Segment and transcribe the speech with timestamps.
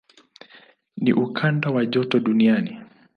[0.97, 2.79] Ni ukanda wa joto duniani.